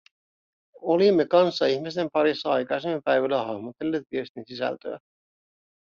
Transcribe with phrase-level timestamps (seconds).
[0.81, 4.99] Olimme kanssaihmisten parissa aikaisemmin päivällä hahmotelleet viestin sisältöä.